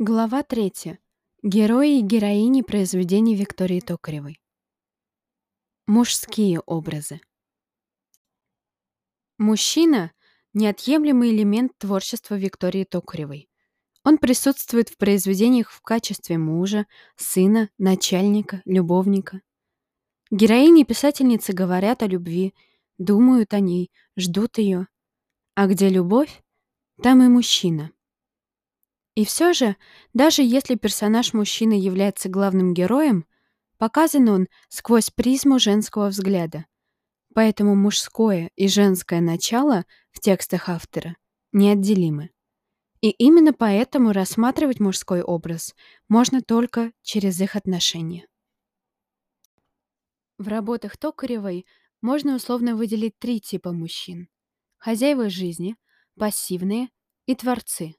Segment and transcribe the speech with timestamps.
[0.00, 0.96] Глава 3.
[1.42, 4.40] Герои и героини произведений Виктории Токаревой.
[5.88, 7.20] Мужские образы.
[9.38, 10.12] Мужчина—
[10.54, 13.50] неотъемлемый элемент творчества Виктории Токаревой.
[14.04, 16.86] Он присутствует в произведениях в качестве мужа,
[17.16, 19.42] сына, начальника, любовника.
[20.30, 22.54] Героини и писательницы говорят о любви,
[22.98, 24.86] думают о ней, ждут ее.
[25.56, 26.44] А где любовь,
[27.02, 27.90] там и мужчина—
[29.18, 29.74] и все же,
[30.14, 33.26] даже если персонаж мужчины является главным героем,
[33.76, 36.66] показан он сквозь призму женского взгляда.
[37.34, 41.16] Поэтому мужское и женское начало в текстах автора
[41.50, 42.30] неотделимы.
[43.00, 45.74] И именно поэтому рассматривать мужской образ
[46.08, 48.28] можно только через их отношения.
[50.38, 51.66] В работах Токаревой
[52.00, 54.28] можно условно выделить три типа мужчин.
[54.76, 55.74] Хозяева жизни,
[56.16, 56.90] пассивные
[57.26, 57.96] и творцы.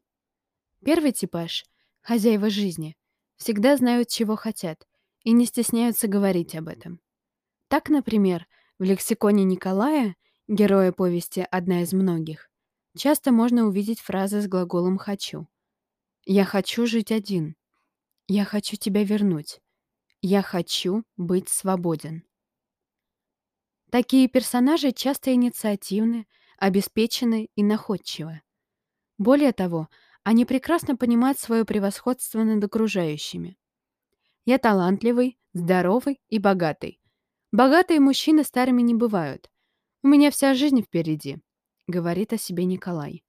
[0.83, 1.65] Первый типаж—
[2.01, 2.95] хозяева жизни.
[3.35, 4.87] Всегда знают, чего хотят,
[5.23, 6.99] и не стесняются говорить об этом.
[7.67, 8.47] Так, например,
[8.79, 10.15] в лексиконе Николая,
[10.47, 12.49] героя повести «Одна из многих»,
[12.97, 15.47] часто можно увидеть фразы с глаголом «хочу».
[16.25, 17.55] «Я хочу жить один».
[18.27, 19.59] «Я хочу тебя вернуть».
[20.21, 22.23] «Я хочу быть свободен».
[23.89, 26.27] Такие персонажи часто инициативны,
[26.57, 28.41] обеспечены и находчивы.
[29.17, 29.89] Более того,
[30.23, 33.57] они прекрасно понимают свое превосходство над окружающими.
[34.45, 36.99] Я талантливый, здоровый и богатый.
[37.51, 39.49] Богатые мужчины старыми не бывают.
[40.03, 41.37] У меня вся жизнь впереди,
[41.87, 43.23] говорит о себе Николай.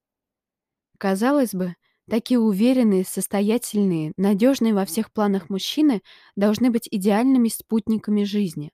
[0.98, 1.74] Казалось бы,
[2.08, 6.02] такие уверенные, состоятельные, надежные во всех планах мужчины
[6.36, 8.70] должны быть идеальными спутниками жизни.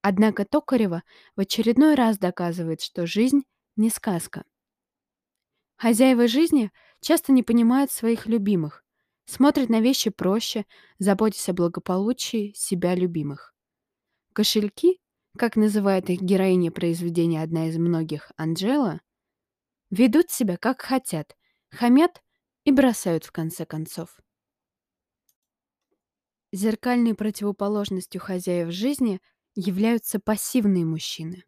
[0.00, 1.02] Однако Токарева
[1.36, 3.42] в очередной раз доказывает, что жизнь
[3.76, 4.44] не сказка.
[5.76, 8.84] Хозяева жизни часто не понимают своих любимых,
[9.24, 10.64] смотрят на вещи проще,
[10.98, 13.54] заботясь о благополучии себя любимых.
[14.32, 15.00] Кошельки,
[15.36, 19.00] как называет их героиня произведения одна из многих, Анджела,
[19.90, 21.36] ведут себя как хотят,
[21.70, 22.22] хамят
[22.64, 24.18] и бросают в конце концов.
[26.52, 29.20] Зеркальной противоположностью хозяев жизни
[29.54, 31.44] являются пассивные мужчины.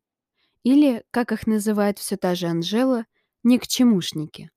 [0.63, 3.07] Или, как их называет все та же Анжела,
[3.43, 4.51] никчемушники.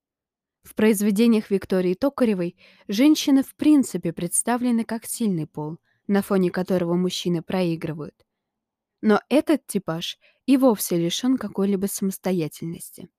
[0.64, 2.56] В произведениях Виктории Токаревой
[2.88, 8.16] женщины в принципе представлены как сильный пол, на фоне которого мужчины проигрывают.
[9.02, 13.10] Но этот типаж и вовсе лишен какой-либо самостоятельности.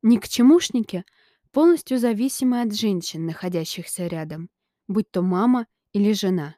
[0.00, 1.04] Никчемушники
[1.52, 4.48] полностью зависимы от женщин, находящихся рядом,
[4.86, 6.56] будь то мама или жена.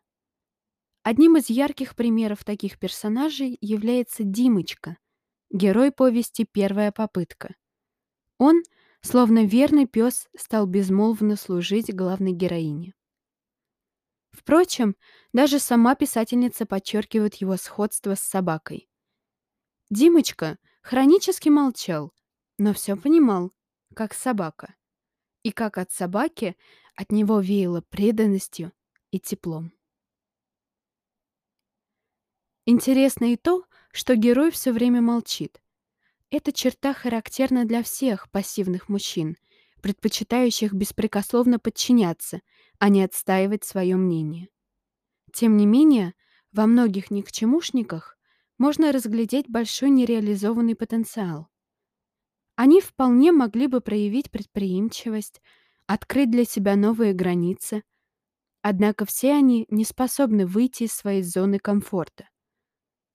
[1.03, 4.99] Одним из ярких примеров таких персонажей является Димочка,
[5.51, 7.57] герой повести «Первая попытка».
[8.39, 8.63] Он—
[9.03, 12.95] Словно верный пес стал безмолвно служить главной героине.
[14.33, 14.97] Впрочем,
[15.33, 18.89] даже сама писательница подчеркивает его сходство с собакой.
[19.91, 22.13] Димочка хронически молчал,
[22.59, 23.53] но все понимал,
[23.95, 24.77] как собака.
[25.43, 26.57] И как от собаки
[26.95, 28.73] от него веяло преданностью
[29.11, 29.73] и теплом.
[32.67, 35.61] Интересно и то, что герой все время молчит,
[36.31, 39.37] эта черта характерна для всех пассивных мужчин,
[39.83, 42.41] предпочитающих беспрекословно подчиняться,
[42.79, 44.49] а не отстаивать свое мнение.
[45.33, 46.15] Тем не менее,
[46.53, 48.17] во многих никчемушниках
[48.59, 51.49] можно разглядеть большой нереализованный потенциал.
[52.57, 55.41] Они вполне могли бы проявить предприимчивость,
[55.87, 57.83] открыть для себя новые границы,
[58.61, 62.29] однако все они не способны выйти из своей зоны комфорта.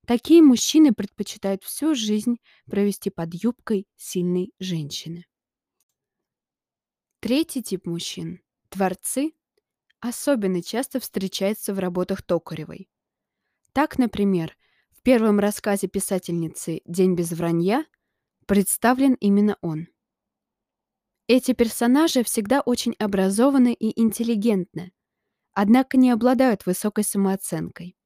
[0.06, 5.26] Такие мужчины предпочитают всю жизнь провести под юбкой сильной женщины.
[7.20, 9.34] Третий тип мужчин– творцы–
[10.00, 12.88] особенно часто встречается в работах Токаревой.
[13.74, 14.56] Так, например,
[14.92, 17.85] в первом рассказе писательницы «День без вранья»
[18.46, 19.88] представлен именно он.
[21.28, 24.94] Эти персонажи всегда очень образованы и интеллигентны,
[25.53, 27.97] однако не обладают высокой самооценкой.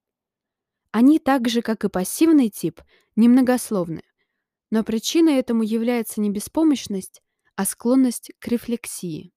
[0.92, 2.82] Они так же, как и пассивный тип,
[3.16, 4.04] немногословны.
[4.72, 7.22] Но причиной этому является не беспомощность,
[7.56, 9.34] а склонность к рефлексии.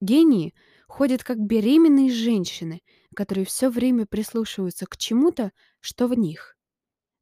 [0.00, 0.54] Гении
[0.88, 2.82] ходят как беременные женщины,
[3.14, 6.56] которые все время прислушиваются к чему-то, что в них.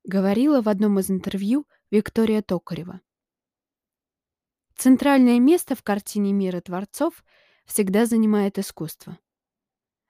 [0.04, 3.00] Говорила в одном из интервью Виктория Токарева.
[4.76, 7.24] Центральное место в картине мира творцов
[7.66, 9.18] всегда занимает искусство.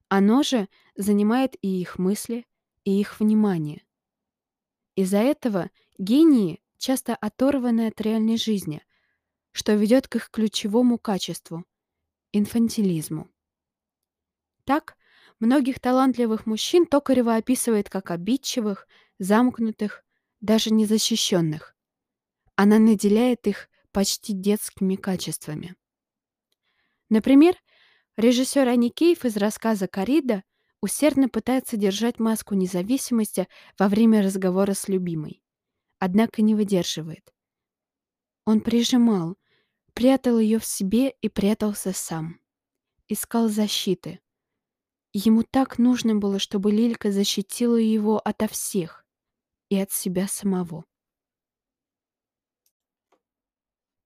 [0.09, 2.47] Оно же занимает и их мысли,
[2.85, 3.85] и их внимание.
[4.95, 8.83] Из-за этого гении часто оторваны от реальной жизни,
[9.53, 11.65] что ведет к их ключевому качеству
[12.33, 13.31] инфантилизму.
[14.65, 14.97] Так,
[15.41, 18.87] многих талантливых мужчин Токарева описывает как обидчивых,
[19.19, 20.05] замкнутых,
[20.41, 21.75] даже незащищенных.
[22.55, 25.75] Она наделяет их почти детскими качествами.
[27.09, 27.57] Например,
[28.17, 30.45] режиссер Аникеев из рассказа «Корида»
[30.81, 33.49] усердно пытается держать маску независимости
[33.79, 35.43] во время разговора с любимой.
[35.99, 37.35] Однако не выдерживает.
[38.45, 39.37] Он прижимал,
[39.95, 42.41] прятал ее в себе и прятался сам.
[43.09, 44.21] Искал защиты.
[45.13, 49.05] Ему так нужно было, чтобы Лилька защитила его ото всех
[49.71, 50.85] и от себя самого.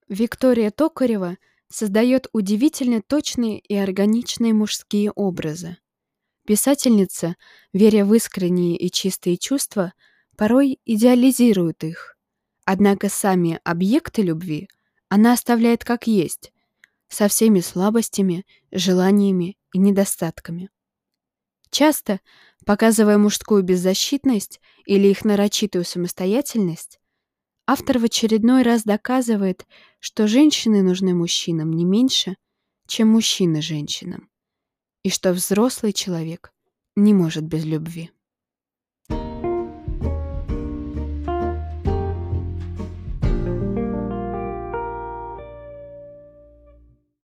[0.08, 1.38] Виктория Токарева
[1.68, 5.78] создает удивительно точные и органичные мужские образы.
[6.44, 7.36] Писательница,
[7.72, 9.92] веря в искренние и чистые чувства,
[10.36, 12.16] порой идеализирует их.
[12.64, 14.68] Однако сами объекты любви
[15.08, 16.52] она оставляет как есть,
[17.08, 20.70] со всеми слабостями, желаниями и недостатками.
[21.70, 22.20] Часто,
[22.66, 26.98] показывая мужскую беззащитность или их нарочитую самостоятельность,
[27.66, 29.66] автор в очередной раз доказывает,
[30.00, 32.36] что женщины нужны мужчинам не меньше,
[32.86, 34.31] чем мужчины женщинам
[35.04, 36.52] и что взрослый человек
[36.96, 38.10] не может без любви.